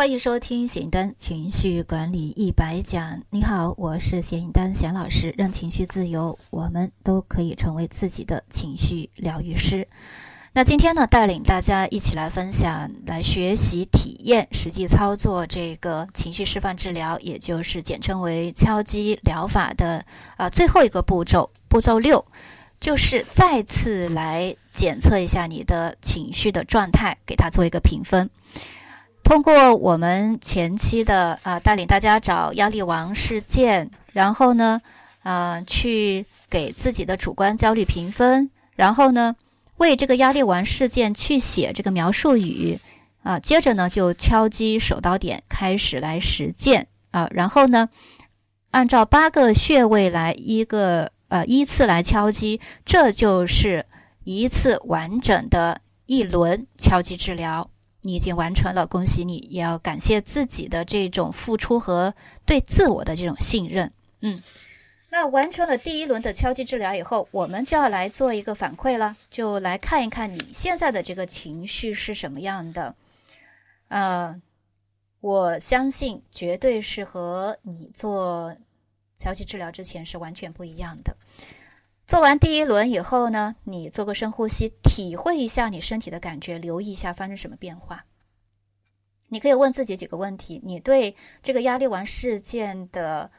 [0.00, 3.20] 欢迎收听显丹情绪管理一百讲。
[3.28, 5.34] 你好，我是显丹显老师。
[5.36, 9.86] 让情绪自由，我们都可以成为自己的情绪疗愈师。
[10.54, 20.02] 那今天呢，带领大家一起来分享、来学习、体验、实际操作这个情绪释放治疗，也就是简称为敲击疗法的
[20.38, 22.24] 啊最后一个步骤，步骤六，
[22.80, 28.30] 就是再次来检测一下你的情绪的状态，给它做一个评分。
[29.30, 34.82] 通过我们前期的啊带领大家找压力王事件，然后呢，
[35.22, 39.36] 啊去给自己的主观焦虑评分，然后呢
[39.76, 42.80] 为这个压力王事件去写这个描述语，
[43.22, 47.88] 啊接着呢就敲击手刀点开始来实践啊，然后呢
[48.72, 53.86] 按照八个穴位来一个呃依次来敲击，这就是
[54.24, 57.70] 一次完整的一轮敲击治疗。
[58.02, 59.36] 你已经完成了，恭喜你！
[59.50, 62.14] 也要感谢自己的这种付出和
[62.46, 63.92] 对自我的这种信任。
[64.20, 64.42] 嗯，
[65.10, 72.94] 那完成了第一轮的敲击治疗以后，我们就要来做一个反馈了，就来看一看你现在的这个情绪是什么样的。
[73.88, 74.40] 呃，
[75.20, 78.56] 我相信绝对是和你做
[79.16, 81.14] 敲击治疗之前是完全不一样的。
[82.10, 88.04] 做完第一轮以后呢，你做个深呼吸，体会一下你身体的感觉，留意一下发生什么变化。
[89.28, 93.30] 你可以问自己几个问题：你对这个压力丸事件的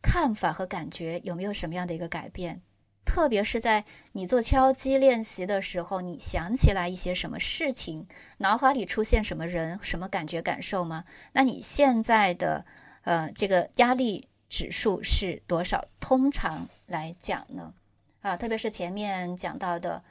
[0.00, 2.62] 看法和感觉有没有什么样的一个改变？
[3.04, 11.04] 特别是在你做敲击练习的时候，你想起来一些什么事情，脑海里出现什么人、什么感觉、感受吗？
[11.34, 12.64] 那你现在的
[13.02, 15.84] 呃这个压力指数是多少？
[16.00, 17.74] 通常来讲呢？
[18.24, 20.02] 啊，特别是前面讲到的，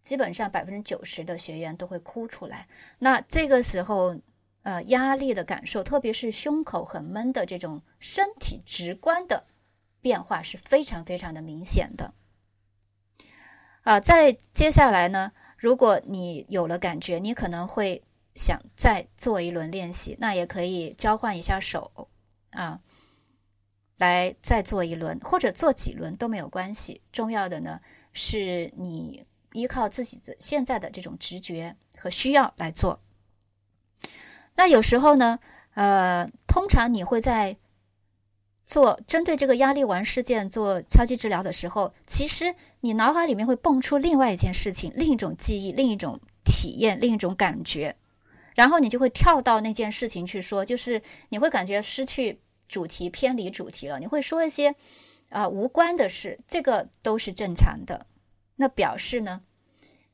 [0.00, 2.66] 基本上百分之九十的学员都会哭出来。
[2.98, 4.18] 那这个时候，
[4.62, 9.44] 呃，压力的感受，特别是胸口很闷的这种身体直观的
[10.00, 12.14] 变化是非常非常的明显的。
[13.82, 18.02] 啊，再接下来呢，如果你有了感觉，你可能会
[18.34, 22.08] 想再做一轮练习，那也可以交换一下手
[22.52, 22.80] 啊。
[24.02, 27.00] 来再做一轮，或者做几轮都没有关系。
[27.12, 27.80] 重要的呢，
[28.12, 33.00] 是你依靠自己的现在的这种直觉和需要来做。
[34.56, 35.38] 那有时候呢，
[35.74, 37.56] 呃，通常你会在
[38.66, 47.94] 做针对这个压力丸事件做敲击治疗的时候，其实你脑海里面会蹦出另外一件事情、另一种记忆、另一种体验、另一种感觉，
[48.56, 52.40] 然后你就会跳到那件事情去说，就是你会感觉失去。
[52.72, 54.74] 主题偏离主题了，你会说一些
[55.28, 58.06] 啊无关的事，这个都是正常的。
[58.56, 59.42] 那表示呢，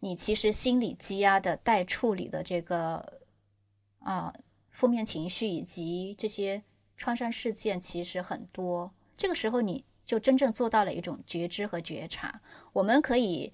[0.01, 3.21] 你其实心理积压的待处理的这个
[4.01, 4.35] 啊
[4.73, 6.65] 负面情绪以及这些
[6.97, 8.93] 创伤事件其实很多。
[9.17, 12.41] 这个时候你就真正做到了一种觉知和觉察。
[12.73, 13.53] 我们可以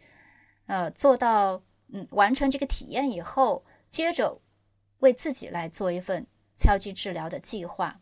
[0.65, 4.41] 呃做到嗯完成这个体验以后，接着
[5.01, 6.27] 为自己来做一份
[6.57, 8.01] 敲击治疗的计划。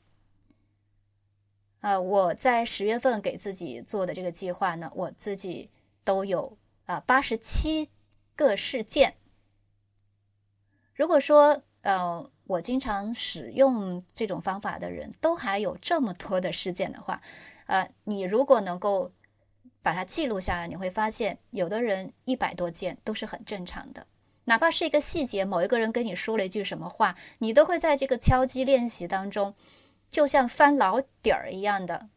[1.82, 5.68] 啊，我在十月份给自己做的这个计划呢，我自己
[6.04, 6.56] 都有
[6.86, 7.90] 啊八十七
[8.36, 9.14] 个事件。
[10.94, 17.20] 如果说呃我经常使用这种方法的人都还有这么多的事件的话，
[17.66, 19.10] 呃，你如果能够
[19.82, 24.06] 把它记录下来，你会发现有的人一百多件都是很正常的，
[24.44, 29.56] 哪怕是一个细节，某一个人跟你说了一句什么话，你都会在这个敲击练习当中。
[30.12, 32.10] 就像翻老底儿一样的，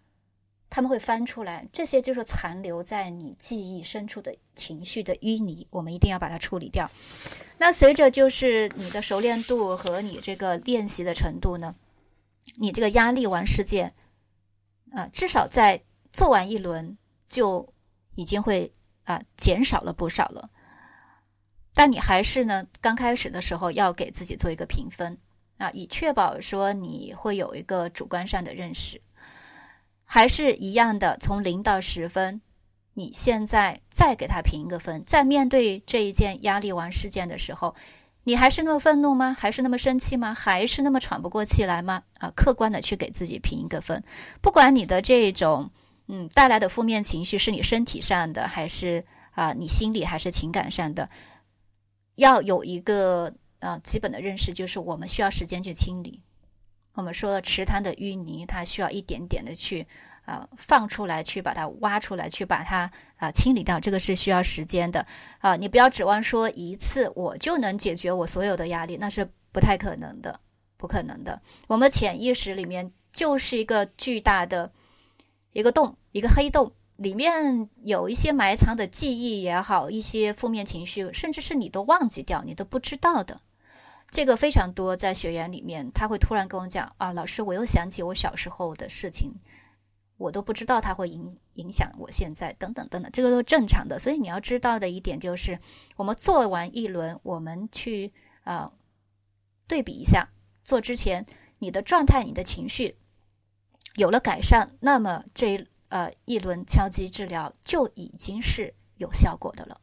[0.70, 6.92] 他们会翻出来，这些就是残留在你记忆深处的情绪的淤泥，我们一定要把它处理掉。
[7.58, 11.74] 那随着就是你的熟练度和你这个练习的程度呢，
[12.58, 13.96] 你这个压力完事件，
[14.92, 15.82] 啊，至少在
[16.12, 16.98] 做完一轮
[17.30, 17.74] 就
[18.16, 18.70] 已经会
[19.06, 20.50] 啊减少了不少了。
[21.74, 25.18] 但你还是呢，刚开始的时候要给自己做一个评分。
[25.58, 29.02] 啊，以确保说你会有一个主观上的认识，
[30.04, 32.42] 还是一样的，从零到十分，
[32.94, 37.74] 你现在再给他评一个分，在面对这一件压力王事件的时候，
[38.26, 39.34] 你还是那么愤怒吗？
[39.40, 40.34] 还是那么生气吗？
[40.34, 42.04] 还是那么喘不过气来吗？
[42.20, 44.04] 啊，客观的去给自己评一个分，
[44.42, 45.72] 不管你的这种
[46.10, 51.10] 嗯带来的负面情绪是你身体上的，还是啊你心理还是情感上的，
[52.16, 53.34] 要有一个。
[53.60, 56.22] 啊，基本的认识就是我们需要时间去清理。
[56.94, 59.86] 我们说池塘的淤泥，它需要一点点的去
[60.24, 63.80] 啊放出来，去把它挖出来，去把它啊清理掉。
[63.80, 65.06] 这个是需要时间的
[65.40, 65.56] 啊！
[65.56, 70.40] 你不要指望说一次我就能解决我所有的压力，那是不太可能的
[70.78, 71.42] 不可能的。
[71.68, 74.72] 我们潜意识里面就是一个巨大的
[75.52, 83.42] 一个洞，一个黑洞，里面有一些埋藏的记忆也好，一些负面情绪，甚至是你都忘记掉，你都不知道的。
[84.10, 89.34] 这个非常多，在学员里面，他会突然跟我讲啊，老师，我又想起我小时候的事情。
[90.18, 94.00] 我都不知道它会影影响我现在等等等等，这个都正常的。
[94.00, 95.60] 所以你要知道的一点就是，
[95.98, 98.14] 我们做完一轮，我们去
[98.46, 98.72] 啊
[99.68, 100.30] 对比一下，
[100.64, 101.26] 做之前
[101.60, 102.96] 你的状态、你的情绪
[103.96, 109.80] 有了改善，那么这呃一轮敲击治疗就已经是有效果的了。